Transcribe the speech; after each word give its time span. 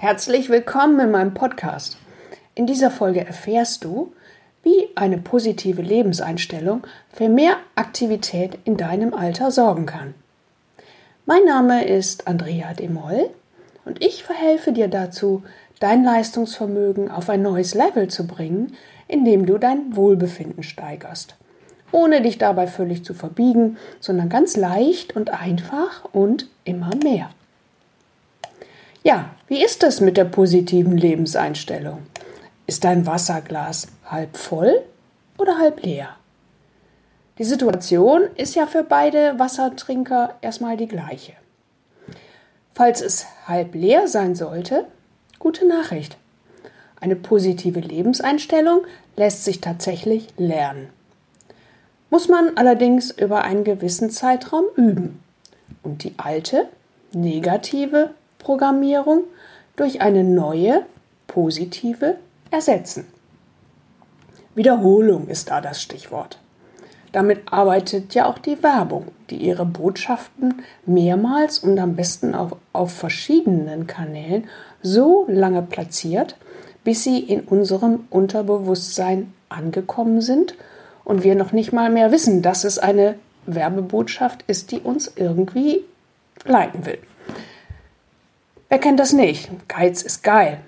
Herzlich 0.00 0.48
willkommen 0.48 0.98
in 0.98 1.10
meinem 1.10 1.34
Podcast. 1.34 1.98
In 2.54 2.66
dieser 2.66 2.90
Folge 2.90 3.20
erfährst 3.22 3.84
du, 3.84 4.14
wie 4.62 4.88
eine 4.94 5.18
positive 5.18 5.82
Lebenseinstellung 5.82 6.86
für 7.12 7.28
mehr 7.28 7.58
Aktivität 7.74 8.56
in 8.64 8.78
deinem 8.78 9.12
Alter 9.12 9.50
sorgen 9.50 9.84
kann. 9.84 10.14
Mein 11.26 11.44
Name 11.44 11.84
ist 11.84 12.26
Andrea 12.26 12.72
Demoll 12.72 13.28
und 13.84 14.02
ich 14.02 14.24
verhelfe 14.24 14.72
dir 14.72 14.88
dazu, 14.88 15.42
dein 15.80 16.02
Leistungsvermögen 16.02 17.10
auf 17.10 17.28
ein 17.28 17.42
neues 17.42 17.74
Level 17.74 18.08
zu 18.08 18.26
bringen, 18.26 18.74
indem 19.06 19.44
du 19.44 19.58
dein 19.58 19.94
Wohlbefinden 19.94 20.62
steigerst. 20.62 21.36
Ohne 21.92 22.22
dich 22.22 22.38
dabei 22.38 22.68
völlig 22.68 23.04
zu 23.04 23.12
verbiegen, 23.12 23.76
sondern 24.00 24.30
ganz 24.30 24.56
leicht 24.56 25.14
und 25.14 25.28
einfach 25.28 26.06
und 26.14 26.48
immer 26.64 26.92
mehr. 27.04 27.28
Ja, 29.02 29.30
wie 29.48 29.64
ist 29.64 29.82
es 29.82 30.02
mit 30.02 30.18
der 30.18 30.26
positiven 30.26 30.94
Lebenseinstellung? 30.94 32.02
Ist 32.66 32.84
dein 32.84 33.06
Wasserglas 33.06 33.88
halb 34.04 34.36
voll 34.36 34.82
oder 35.38 35.58
halb 35.58 35.82
leer? 35.82 36.10
Die 37.38 37.44
Situation 37.44 38.24
ist 38.36 38.54
ja 38.54 38.66
für 38.66 38.84
beide 38.84 39.38
Wassertrinker 39.38 40.34
erstmal 40.42 40.76
die 40.76 40.86
gleiche. 40.86 41.32
Falls 42.74 43.00
es 43.00 43.24
halb 43.46 43.74
leer 43.74 44.06
sein 44.06 44.34
sollte, 44.34 44.84
gute 45.38 45.66
Nachricht. 45.66 46.18
Eine 47.00 47.16
positive 47.16 47.80
Lebenseinstellung 47.80 48.82
lässt 49.16 49.46
sich 49.46 49.62
tatsächlich 49.62 50.28
lernen. 50.36 50.90
Muss 52.10 52.28
man 52.28 52.58
allerdings 52.58 53.10
über 53.10 53.44
einen 53.44 53.64
gewissen 53.64 54.10
Zeitraum 54.10 54.66
üben 54.76 55.22
und 55.82 56.04
die 56.04 56.12
alte, 56.18 56.68
negative 57.12 58.10
Programmierung 58.40 59.24
durch 59.76 60.00
eine 60.00 60.24
neue, 60.24 60.84
positive 61.26 62.16
ersetzen. 62.50 63.06
Wiederholung 64.54 65.28
ist 65.28 65.50
da 65.50 65.60
das 65.60 65.80
Stichwort. 65.80 66.38
Damit 67.12 67.52
arbeitet 67.52 68.14
ja 68.14 68.26
auch 68.26 68.38
die 68.38 68.62
Werbung, 68.62 69.08
die 69.30 69.36
ihre 69.36 69.64
Botschaften 69.64 70.62
mehrmals 70.86 71.58
und 71.58 71.78
am 71.78 71.96
besten 71.96 72.34
auch 72.34 72.56
auf 72.72 72.92
verschiedenen 72.92 73.86
Kanälen 73.86 74.48
so 74.82 75.24
lange 75.28 75.62
platziert, 75.62 76.36
bis 76.84 77.04
sie 77.04 77.18
in 77.18 77.40
unserem 77.42 78.06
Unterbewusstsein 78.10 79.32
angekommen 79.48 80.20
sind 80.20 80.54
und 81.04 81.24
wir 81.24 81.34
noch 81.34 81.52
nicht 81.52 81.72
mal 81.72 81.90
mehr 81.90 82.12
wissen, 82.12 82.42
dass 82.42 82.64
es 82.64 82.78
eine 82.78 83.16
Werbebotschaft 83.46 84.44
ist, 84.46 84.70
die 84.70 84.80
uns 84.80 85.12
irgendwie 85.16 85.84
leiten 86.44 86.86
will. 86.86 86.98
Wer 88.70 88.78
kennt 88.78 89.00
das 89.00 89.12
nicht? 89.12 89.50
Geiz 89.66 90.00
ist 90.00 90.22
geil. 90.22 90.60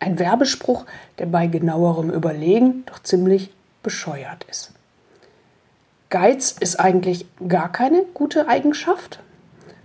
Ein 0.00 0.18
Werbespruch, 0.18 0.86
der 1.18 1.26
bei 1.26 1.46
genauerem 1.46 2.10
Überlegen 2.10 2.84
doch 2.86 2.98
ziemlich 3.02 3.52
bescheuert 3.82 4.44
ist. 4.50 4.72
Geiz 6.08 6.52
ist 6.58 6.80
eigentlich 6.80 7.26
gar 7.46 7.70
keine 7.70 8.04
gute 8.14 8.48
Eigenschaft 8.48 9.20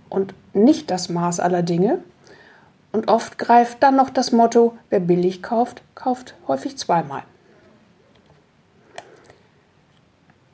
und 0.08 0.32
nicht 0.54 0.90
das 0.90 1.10
Maß 1.10 1.40
aller 1.40 1.62
Dinge. 1.62 2.02
Und 2.90 3.08
oft 3.08 3.36
greift 3.36 3.82
dann 3.82 3.96
noch 3.96 4.08
das 4.08 4.32
Motto, 4.32 4.74
wer 4.88 5.00
billig 5.00 5.42
kauft, 5.42 5.82
kauft 5.94 6.34
häufig 6.48 6.78
zweimal. 6.78 7.22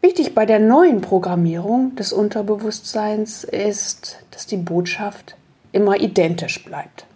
Wichtig 0.00 0.34
bei 0.34 0.46
der 0.46 0.58
neuen 0.58 1.00
Programmierung 1.00 1.94
des 1.94 2.12
Unterbewusstseins 2.12 3.44
ist, 3.44 4.18
dass 4.32 4.46
die 4.46 4.56
Botschaft 4.56 5.36
immer 5.72 6.00
identisch 6.00 6.64
bleibt. 6.64 7.06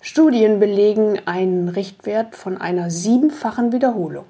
Studien 0.00 0.60
belegen 0.60 1.20
einen 1.26 1.68
Richtwert 1.68 2.36
von 2.36 2.60
einer 2.60 2.90
siebenfachen 2.90 3.72
Wiederholung. 3.72 4.24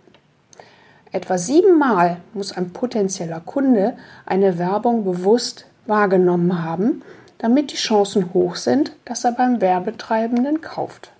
Etwa 1.13 1.39
siebenmal 1.39 2.19
muss 2.35 2.53
ein 2.53 2.71
potenzieller 2.71 3.41
Kunde 3.41 3.97
eine 4.27 4.59
Werbung 4.59 5.05
bewusst 5.05 5.67
wahrgenommen 5.87 6.63
haben, 6.63 7.03
damit 7.39 7.73
die 7.73 7.77
Chancen 7.77 8.35
hoch 8.35 8.57
sind, 8.57 8.93
dass 9.05 9.25
er 9.25 9.33
beim 9.33 9.61
Werbetreibenden 9.61 10.61
kauft. 10.61 11.11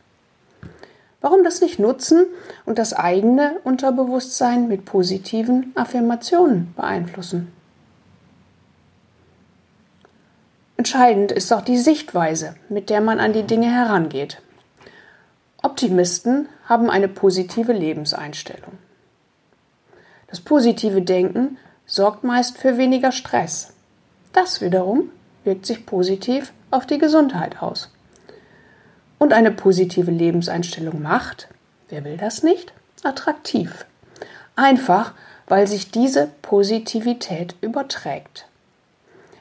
Warum 1.21 1.43
das 1.43 1.61
nicht 1.61 1.79
nutzen 1.79 2.27
und 2.65 2.79
das 2.79 2.93
eigene 2.93 3.57
Unterbewusstsein 3.65 4.69
mit 4.69 4.85
positiven 4.85 5.73
Affirmationen 5.75 6.73
beeinflussen? 6.77 7.53
Entscheidend 10.79 11.33
ist 11.33 11.53
auch 11.53 11.63
die 11.63 11.77
Sichtweise, 11.77 12.55
mit 12.69 12.89
der 12.89 13.01
man 13.01 13.19
an 13.19 13.33
die 13.33 13.43
Dinge 13.43 13.67
herangeht. 13.67 14.41
Optimisten 15.61 16.49
haben 16.67 16.89
eine 16.89 17.09
positive 17.09 17.73
Lebenseinstellung. 17.73 18.79
Das 20.29 20.41
positive 20.41 21.03
Denken 21.03 21.59
sorgt 21.85 22.23
meist 22.23 22.59
für 22.59 22.79
weniger 22.79 23.11
Stress. 23.11 23.73
Das 24.33 24.61
wiederum 24.61 25.11
wirkt 25.43 25.67
sich 25.67 25.85
positiv 25.85 26.53
auf 26.71 26.87
die 26.87 26.99
Gesundheit 26.99 27.61
aus. 27.61 27.91
Und 29.19 29.33
eine 29.33 29.51
positive 29.51 30.13
Lebenseinstellung 30.13 31.03
macht, 31.03 31.49
wer 31.89 32.05
will 32.05 32.19
das 32.19 32.45
nicht, 32.45 32.73
attraktiv. 33.03 33.85
Einfach, 34.55 35.13
weil 35.49 35.67
sich 35.67 35.91
diese 35.91 36.29
Positivität 36.41 37.57
überträgt. 37.63 38.48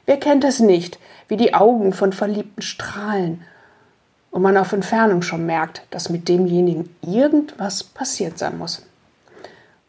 Wer 0.07 0.18
kennt 0.18 0.45
es 0.45 0.62
nicht, 0.62 0.97
wie 1.28 1.35
die 1.35 1.53
Augen 1.53 1.91
von 1.91 2.13
Verliebten 2.13 2.62
strahlen 2.62 3.44
und 4.31 4.41
man 4.41 4.56
auf 4.57 4.72
Entfernung 4.72 5.22
schon 5.22 5.45
merkt, 5.45 5.81
dass 5.90 6.09
mit 6.09 6.29
demjenigen 6.29 6.95
irgendwas 7.01 7.84
passiert 7.84 8.40
sein 8.40 8.57
muss. 8.57 8.84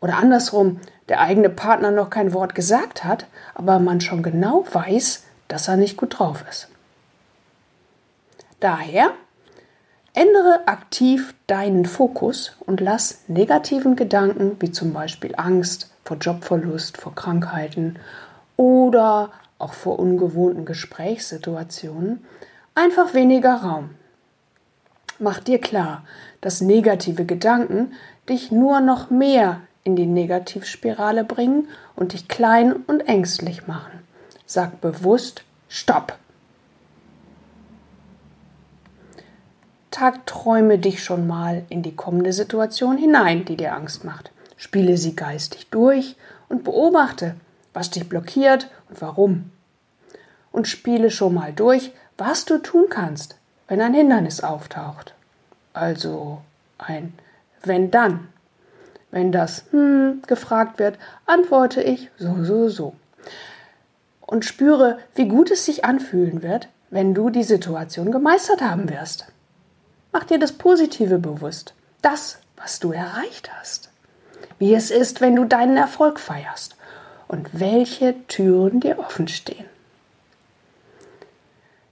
Oder 0.01 0.17
andersrum, 0.19 0.81
der 1.09 1.21
eigene 1.21 1.49
Partner 1.49 1.93
noch 1.93 2.11
kein 2.11 2.33
Wort 2.33 2.57
gesagt 2.57 3.05
hat, 3.05 3.27
aber 3.55 3.79
man 3.79 4.01
schon 4.01 4.25
genau 4.25 4.65
weiß, 4.73 5.23
dass 5.47 5.69
er 5.69 5.77
nicht 5.77 5.97
gut 5.97 6.19
drauf 6.19 6.45
ist. 6.51 6.69
Daher 8.59 9.13
ändere 10.15 10.67
aktiv 10.67 11.33
deinen 11.47 11.85
Fokus 11.85 12.57
und 12.67 12.81
lass 12.81 13.21
negativen 13.29 13.95
Gedanken 13.95 14.57
wie 14.59 14.73
zum 14.73 14.93
Beispiel 14.93 15.35
Angst 15.37 15.93
vor 16.05 16.17
Jobverlust, 16.17 16.97
vor 16.97 17.15
Krankheiten 17.15 18.01
oder 18.57 19.31
auch 19.59 19.73
vor 19.73 19.99
ungewohnten 19.99 20.65
Gesprächssituationen, 20.65 22.25
einfach 22.75 23.15
weniger 23.15 23.55
Raum. 23.57 23.91
Mach 25.19 25.41
dir 25.41 25.61
klar, 25.61 26.05
dass 26.41 26.61
negative 26.61 27.25
Gedanken 27.25 27.93
dich 28.29 28.53
nur 28.53 28.81
noch 28.81 29.11
mehr 29.11 29.63
in 29.83 29.97
die 29.97 30.07
Negativspirale 30.07 31.25
bringen 31.25 31.69
und 31.97 32.13
dich 32.13 32.29
klein 32.29 32.73
und 32.73 33.01
ängstlich 33.01 33.67
machen. 33.67 34.01
Sag 34.47 34.81
bewusst 34.81 35.43
Stopp. 35.69 36.17
Tagträume 39.91 40.79
dich 40.79 41.03
schon 41.03 41.27
mal 41.27 41.65
in 41.69 41.83
die 41.83 41.97
kommende 41.97 42.33
Situation 42.33 42.97
hinein, 42.97 43.45
die 43.45 43.57
dir 43.57 43.75
Angst 43.75 44.05
macht. 44.05 44.31
Spiele 44.57 44.97
sie 44.97 45.17
geistig 45.17 45.69
durch 45.71 46.17
und 46.49 46.63
beobachte, 46.65 47.35
was 47.75 47.91
dich 47.91 48.09
blockiert 48.09 48.71
und 48.89 49.01
warum. 49.01 49.51
Und 50.53 50.69
spiele 50.69 51.11
schon 51.11 51.35
mal 51.35 51.53
durch, 51.53 51.93
was 52.17 52.45
du 52.45 52.59
tun 52.59 52.87
kannst, 52.91 53.37
wenn 53.69 53.81
ein 53.81 53.95
Hindernis 53.95 54.41
auftaucht. 54.41 55.15
Also 55.73 56.43
ein 56.79 57.13
wenn 57.63 57.91
dann. 57.91 58.29
Wenn 59.11 59.33
das 59.33 59.65
hm 59.71 60.23
gefragt 60.27 60.79
wird, 60.79 60.99
antworte 61.27 61.83
ich 61.83 62.11
so, 62.19 62.45
so, 62.45 62.69
so. 62.69 62.95
Und 64.21 64.45
spüre, 64.45 64.99
wie 65.15 65.29
gut 65.29 65.51
es 65.51 65.65
sich 65.65 65.85
anfühlen 65.85 66.43
wird, 66.43 66.69
wenn 66.91 67.15
du 67.15 67.31
die 67.31 67.45
Situation 67.45 68.13
gemeistert 68.13 68.61
haben 68.61 68.91
wirst. 68.91 69.27
Mach 70.13 70.25
dir 70.25 70.39
das 70.39 70.53
Positive 70.53 71.19
bewusst, 71.19 71.75
das, 72.03 72.39
was 72.57 72.81
du 72.81 72.93
erreicht 72.93 73.51
hast. 73.59 73.91
Wie 74.59 74.75
es 74.75 74.91
ist, 74.91 75.21
wenn 75.21 75.37
du 75.37 75.45
deinen 75.45 75.77
Erfolg 75.77 76.19
feierst 76.21 76.77
und 77.29 77.61
welche 77.61 78.15
Türen 78.27 78.81
dir 78.81 78.99
offen 78.99 79.29
stehen. 79.29 79.67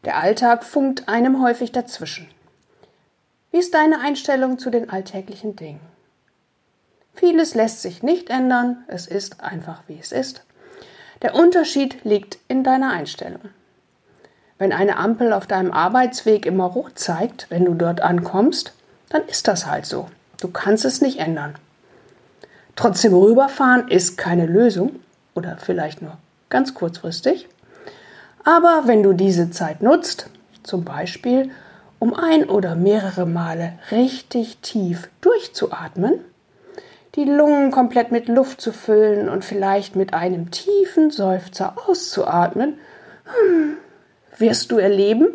Der 0.04 0.18
Alltag 0.18 0.64
funkt 0.64 1.08
einem 1.08 1.42
häufig 1.42 1.72
dazwischen. 1.72 2.28
Wie 3.50 3.58
ist 3.58 3.74
deine 3.74 4.00
Einstellung 4.00 4.58
zu 4.58 4.70
den 4.70 4.90
alltäglichen 4.90 5.56
Dingen? 5.56 5.80
Vieles 7.14 7.54
lässt 7.54 7.82
sich 7.82 8.02
nicht 8.02 8.30
ändern, 8.30 8.84
es 8.88 9.06
ist 9.06 9.40
einfach 9.40 9.82
wie 9.86 9.98
es 9.98 10.12
ist. 10.12 10.44
Der 11.22 11.34
Unterschied 11.34 12.04
liegt 12.04 12.38
in 12.48 12.62
deiner 12.62 12.90
Einstellung. 12.90 13.40
Wenn 14.58 14.72
eine 14.72 14.96
Ampel 14.96 15.32
auf 15.32 15.46
deinem 15.46 15.72
Arbeitsweg 15.72 16.46
immer 16.46 16.64
rot 16.64 16.98
zeigt, 16.98 17.46
wenn 17.50 17.64
du 17.64 17.74
dort 17.74 18.00
ankommst, 18.00 18.72
dann 19.08 19.26
ist 19.26 19.48
das 19.48 19.66
halt 19.66 19.86
so. 19.86 20.08
Du 20.40 20.48
kannst 20.48 20.84
es 20.84 21.00
nicht 21.00 21.18
ändern. 21.18 21.54
Trotzdem 22.74 23.14
rüberfahren 23.14 23.88
ist 23.88 24.18
keine 24.18 24.46
Lösung 24.46 25.00
oder 25.36 25.56
vielleicht 25.58 26.02
nur 26.02 26.16
ganz 26.48 26.74
kurzfristig. 26.74 27.48
Aber 28.44 28.82
wenn 28.86 29.02
du 29.02 29.12
diese 29.12 29.50
Zeit 29.50 29.82
nutzt, 29.82 30.30
zum 30.62 30.84
Beispiel 30.84 31.50
um 31.98 32.14
ein 32.14 32.48
oder 32.48 32.74
mehrere 32.74 33.26
Male 33.26 33.72
richtig 33.90 34.58
tief 34.58 35.08
durchzuatmen, 35.20 36.20
die 37.14 37.24
Lungen 37.24 37.70
komplett 37.70 38.12
mit 38.12 38.28
Luft 38.28 38.60
zu 38.60 38.72
füllen 38.72 39.28
und 39.28 39.44
vielleicht 39.44 39.96
mit 39.96 40.12
einem 40.12 40.50
tiefen 40.50 41.10
Seufzer 41.10 41.74
auszuatmen, 41.86 42.78
hm, 43.24 43.76
wirst 44.36 44.70
du 44.70 44.76
erleben, 44.76 45.28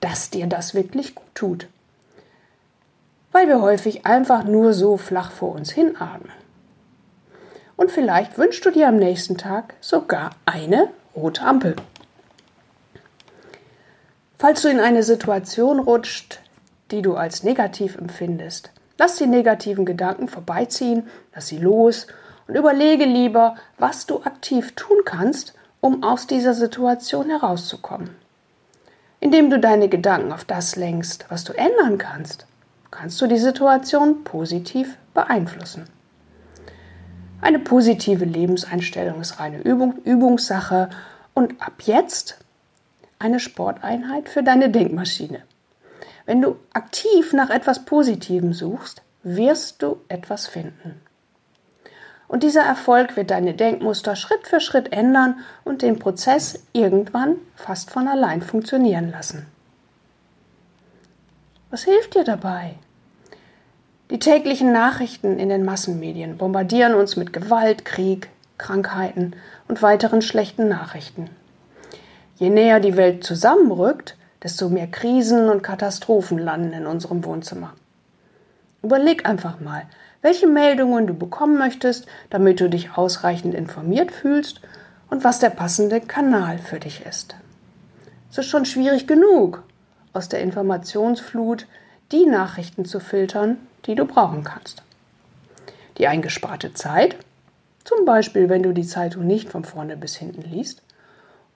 dass 0.00 0.30
dir 0.30 0.46
das 0.46 0.74
wirklich 0.74 1.14
gut 1.14 1.34
tut. 1.34 1.66
Weil 3.32 3.46
wir 3.46 3.62
häufig 3.62 4.06
einfach 4.06 4.42
nur 4.44 4.72
so 4.72 4.96
flach 4.96 5.30
vor 5.30 5.54
uns 5.54 5.70
hinatmen. 5.70 6.39
Und 7.80 7.90
vielleicht 7.90 8.36
wünschst 8.36 8.62
du 8.66 8.70
dir 8.70 8.88
am 8.88 8.98
nächsten 8.98 9.38
Tag 9.38 9.72
sogar 9.80 10.32
eine 10.44 10.90
rote 11.16 11.40
Ampel. 11.40 11.76
Falls 14.38 14.60
du 14.60 14.68
in 14.68 14.78
eine 14.78 15.02
Situation 15.02 15.78
rutscht, 15.80 16.40
die 16.90 17.00
du 17.00 17.14
als 17.14 17.42
negativ 17.42 17.96
empfindest, 17.96 18.70
lass 18.98 19.16
die 19.16 19.26
negativen 19.26 19.86
Gedanken 19.86 20.28
vorbeiziehen, 20.28 21.08
lass 21.34 21.46
sie 21.46 21.56
los 21.56 22.06
und 22.46 22.54
überlege 22.54 23.06
lieber, 23.06 23.56
was 23.78 24.04
du 24.04 24.24
aktiv 24.24 24.74
tun 24.76 24.98
kannst, 25.06 25.54
um 25.80 26.02
aus 26.02 26.26
dieser 26.26 26.52
Situation 26.52 27.30
herauszukommen. 27.30 28.14
Indem 29.20 29.48
du 29.48 29.58
deine 29.58 29.88
Gedanken 29.88 30.34
auf 30.34 30.44
das 30.44 30.76
lenkst, 30.76 31.24
was 31.30 31.44
du 31.44 31.54
ändern 31.54 31.96
kannst, 31.96 32.44
kannst 32.90 33.18
du 33.22 33.26
die 33.26 33.38
Situation 33.38 34.22
positiv 34.22 34.98
beeinflussen. 35.14 35.86
Eine 37.40 37.58
positive 37.58 38.24
Lebenseinstellung 38.24 39.20
ist 39.20 39.40
reine 39.40 39.60
Übung, 39.62 39.96
Übungssache 40.04 40.90
und 41.34 41.60
ab 41.62 41.82
jetzt 41.84 42.38
eine 43.18 43.40
Sporteinheit 43.40 44.28
für 44.28 44.42
deine 44.42 44.70
Denkmaschine. 44.70 45.42
Wenn 46.26 46.42
du 46.42 46.56
aktiv 46.72 47.32
nach 47.32 47.50
etwas 47.50 47.84
Positivem 47.84 48.52
suchst, 48.52 49.02
wirst 49.22 49.82
du 49.82 50.00
etwas 50.08 50.46
finden. 50.46 51.00
Und 52.28 52.44
dieser 52.44 52.62
Erfolg 52.62 53.16
wird 53.16 53.32
deine 53.32 53.54
Denkmuster 53.54 54.14
Schritt 54.14 54.46
für 54.46 54.60
Schritt 54.60 54.92
ändern 54.92 55.40
und 55.64 55.82
den 55.82 55.98
Prozess 55.98 56.62
irgendwann 56.72 57.36
fast 57.56 57.90
von 57.90 58.06
allein 58.06 58.42
funktionieren 58.42 59.10
lassen. 59.10 59.46
Was 61.70 61.84
hilft 61.84 62.14
dir 62.14 62.24
dabei? 62.24 62.76
Die 64.10 64.18
täglichen 64.18 64.72
Nachrichten 64.72 65.38
in 65.38 65.48
den 65.48 65.64
Massenmedien 65.64 66.36
bombardieren 66.36 66.94
uns 66.94 67.14
mit 67.14 67.32
Gewalt, 67.32 67.84
Krieg, 67.84 68.28
Krankheiten 68.58 69.34
und 69.68 69.82
weiteren 69.82 70.20
schlechten 70.20 70.68
Nachrichten. 70.68 71.30
Je 72.36 72.50
näher 72.50 72.80
die 72.80 72.96
Welt 72.96 73.22
zusammenrückt, 73.22 74.16
desto 74.42 74.68
mehr 74.68 74.88
Krisen 74.88 75.48
und 75.48 75.62
Katastrophen 75.62 76.38
landen 76.38 76.72
in 76.72 76.86
unserem 76.86 77.24
Wohnzimmer. 77.24 77.74
Überleg 78.82 79.28
einfach 79.28 79.60
mal, 79.60 79.82
welche 80.22 80.48
Meldungen 80.48 81.06
du 81.06 81.14
bekommen 81.14 81.56
möchtest, 81.56 82.06
damit 82.30 82.60
du 82.60 82.68
dich 82.68 82.96
ausreichend 82.96 83.54
informiert 83.54 84.10
fühlst 84.10 84.60
und 85.08 85.22
was 85.22 85.38
der 85.38 85.50
passende 85.50 86.00
Kanal 86.00 86.58
für 86.58 86.80
dich 86.80 87.06
ist. 87.06 87.36
Es 88.30 88.38
ist 88.38 88.46
schon 88.46 88.64
schwierig 88.64 89.06
genug, 89.06 89.62
aus 90.12 90.28
der 90.28 90.40
Informationsflut 90.40 91.66
die 92.12 92.26
Nachrichten 92.26 92.84
zu 92.84 93.00
filtern, 93.00 93.58
die 93.86 93.94
du 93.94 94.04
brauchen 94.04 94.44
kannst. 94.44 94.82
Die 95.98 96.06
eingesparte 96.06 96.74
Zeit, 96.74 97.16
zum 97.84 98.04
Beispiel 98.04 98.48
wenn 98.48 98.62
du 98.62 98.72
die 98.72 98.86
Zeitung 98.86 99.26
nicht 99.26 99.50
von 99.50 99.64
vorne 99.64 99.96
bis 99.96 100.16
hinten 100.16 100.42
liest 100.42 100.82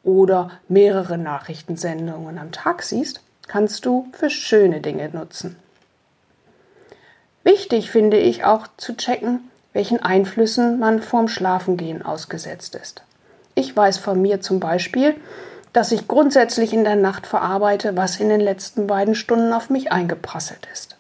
oder 0.03 0.51
mehrere 0.69 1.19
Nachrichtensendungen 1.19 2.39
am 2.39 2.53
Tag 2.53 2.83
siehst, 2.83 3.23
kannst 3.47 3.85
du 3.87 4.09
für 4.12 4.31
schöne 4.31 4.81
Dinge 4.81 5.09
nutzen. 5.11 5.56
Wichtig 7.43 7.91
finde 7.91 8.17
ich 8.19 8.45
auch 8.45 8.67
zu 8.77 8.97
checken, 8.97 9.41
welchen 9.73 10.01
Einflüssen 10.01 10.79
man 10.79 11.03
vorm 11.03 11.29
Schlafengehen 11.29 12.03
ausgesetzt 12.03 12.75
ist. 12.75 13.03
Ich 13.55 13.77
weiß 13.77 13.99
von 13.99 14.21
mir 14.21 14.41
zum 14.41 14.61
Beispiel, 14.61 15.15
dass 15.75 15.91
ich 15.91 16.06
grundsätzlich 16.06 16.73
in 16.73 16.85
der 16.85 16.94
Nacht 16.94 17.26
verarbeite, 17.26 17.97
was 17.97 18.21
in 18.21 18.29
den 18.29 18.41
letzten 18.41 18.87
beiden 18.87 19.17
Stunden 19.17 19.53
auf 19.53 19.71
mich 19.71 19.91
eingeprasselt 19.91 20.69
ist. 20.73 20.97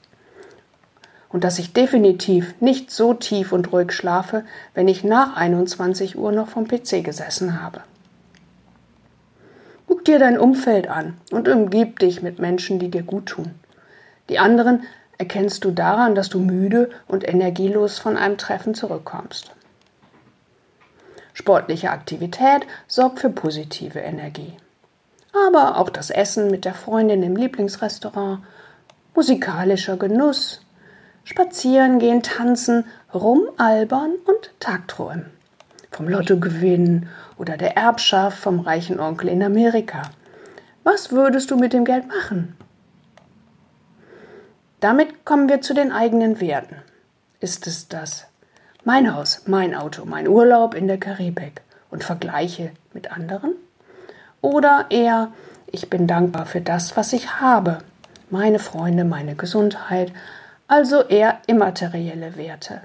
Und 1.28 1.44
dass 1.44 1.60
ich 1.60 1.72
definitiv 1.72 2.54
nicht 2.60 2.90
so 2.90 3.14
tief 3.14 3.52
und 3.52 3.72
ruhig 3.72 3.92
schlafe, 3.92 4.44
wenn 4.74 4.88
ich 4.88 5.04
nach 5.04 5.36
21 5.36 6.18
Uhr 6.18 6.32
noch 6.32 6.48
vom 6.48 6.66
PC 6.66 7.04
gesessen 7.04 7.62
habe. 7.62 7.82
Guck 9.86 10.04
dir 10.04 10.18
dein 10.18 10.38
Umfeld 10.38 10.88
an 10.88 11.18
und 11.30 11.48
umgib 11.48 12.00
dich 12.00 12.20
mit 12.20 12.40
Menschen, 12.40 12.80
die 12.80 12.90
dir 12.90 13.04
gut 13.04 13.26
tun. 13.26 13.54
Die 14.28 14.40
anderen 14.40 14.82
erkennst 15.18 15.64
du 15.64 15.70
daran, 15.70 16.16
dass 16.16 16.30
du 16.30 16.40
müde 16.40 16.90
und 17.06 17.28
energielos 17.28 18.00
von 18.00 18.16
einem 18.16 18.38
Treffen 18.38 18.74
zurückkommst. 18.74 19.52
Sportliche 21.32 21.90
Aktivität 21.90 22.66
sorgt 22.88 23.20
für 23.20 23.30
positive 23.30 24.00
Energie. 24.00 24.54
Aber 25.48 25.78
auch 25.78 25.90
das 25.90 26.10
Essen 26.10 26.50
mit 26.50 26.64
der 26.64 26.74
Freundin 26.74 27.22
im 27.22 27.36
Lieblingsrestaurant, 27.36 28.40
musikalischer 29.14 29.96
Genuss, 29.96 30.64
Spazieren 31.24 31.98
gehen, 31.98 32.22
tanzen, 32.22 32.84
rumalbern 33.14 34.12
und 34.26 34.50
Tagträumen. 34.60 35.30
Vom 35.90 36.08
Lottogewinn 36.08 37.08
oder 37.38 37.56
der 37.56 37.76
Erbschaft 37.76 38.38
vom 38.38 38.60
reichen 38.60 39.00
Onkel 39.00 39.28
in 39.28 39.42
Amerika. 39.42 40.02
Was 40.82 41.12
würdest 41.12 41.50
du 41.50 41.56
mit 41.56 41.72
dem 41.72 41.86
Geld 41.86 42.08
machen? 42.08 42.54
Damit 44.80 45.24
kommen 45.24 45.48
wir 45.48 45.62
zu 45.62 45.72
den 45.72 45.92
eigenen 45.92 46.40
Werten. 46.40 46.76
Ist 47.40 47.66
es 47.66 47.88
das 47.88 48.26
mein 48.84 49.14
Haus, 49.14 49.44
mein 49.46 49.74
Auto, 49.74 50.04
mein 50.04 50.28
Urlaub 50.28 50.74
in 50.74 50.88
der 50.88 50.98
Karibik 50.98 51.62
und 51.90 52.04
Vergleiche 52.04 52.72
mit 52.92 53.10
anderen? 53.12 53.54
Oder 54.44 54.88
eher, 54.90 55.32
ich 55.72 55.88
bin 55.88 56.06
dankbar 56.06 56.44
für 56.44 56.60
das, 56.60 56.98
was 56.98 57.14
ich 57.14 57.40
habe, 57.40 57.78
meine 58.28 58.58
Freunde, 58.58 59.04
meine 59.04 59.36
Gesundheit, 59.36 60.12
also 60.68 61.00
eher 61.00 61.38
immaterielle 61.46 62.36
Werte. 62.36 62.82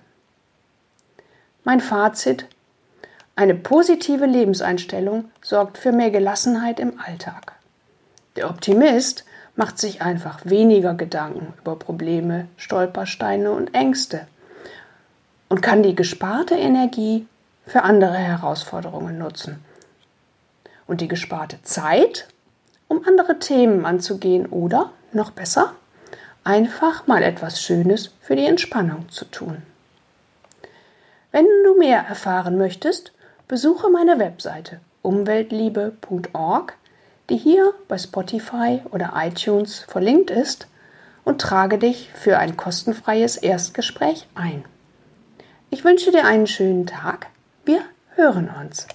Mein 1.66 1.82
Fazit, 1.82 2.46
eine 3.36 3.56
positive 3.56 4.26
Lebenseinstellung 4.26 5.26
sorgt 5.42 5.78
für 5.78 5.92
mehr 5.92 6.12
Gelassenheit 6.12 6.80
im 6.80 6.98
Alltag. 7.06 7.52
Der 8.38 8.50
Optimist 8.50 9.26
macht 9.58 9.80
sich 9.80 10.02
einfach 10.02 10.40
weniger 10.46 10.94
Gedanken 10.94 11.54
über 11.60 11.76
Probleme, 11.76 12.48
Stolpersteine 12.56 13.52
und 13.52 13.76
Ängste 13.76 14.28
und 15.50 15.60
kann 15.60 15.84
die 15.84 15.94
gesparte 15.94 16.56
Energie 16.56 17.28
für 17.66 17.84
andere 17.84 18.16
Herausforderungen 18.16 19.18
nutzen. 19.18 19.62
Und 20.90 21.02
die 21.02 21.08
gesparte 21.08 21.62
Zeit, 21.62 22.28
um 22.88 23.06
andere 23.08 23.40
Themen 23.40 23.86
anzugehen 23.86 24.48
oder, 24.48 24.92
noch 25.14 25.32
besser, 25.32 25.74
einfach 26.44 27.08
mal 27.08 27.24
etwas 27.24 27.62
Schönes 27.62 28.12
für 28.22 28.36
die 28.36 28.46
Entspannung 28.46 29.08
zu 29.10 29.26
tun. 29.26 29.62
Wenn 31.32 31.46
du 31.64 31.78
mehr 31.78 32.00
erfahren 32.00 32.58
möchtest, 32.58 33.12
besuche 33.48 33.90
meine 33.90 34.20
Webseite 34.20 34.82
umweltliebe.org 35.02 36.74
die 37.30 37.38
hier 37.38 37.74
bei 37.88 37.98
Spotify 37.98 38.82
oder 38.92 39.14
iTunes 39.16 39.80
verlinkt 39.80 40.32
ist, 40.32 40.68
und 41.26 41.42
trage 41.42 41.78
dich 41.78 42.10
für 42.16 42.40
ein 42.40 42.58
kostenfreies 42.58 43.38
Erstgespräch 43.38 44.26
ein. 44.34 44.66
Ich 45.70 45.84
wünsche 45.84 46.12
dir 46.12 46.26
einen 46.26 46.48
schönen 46.48 46.88
Tag. 46.88 47.28
Wir 47.66 47.82
hören 48.16 48.50
uns. 48.60 48.88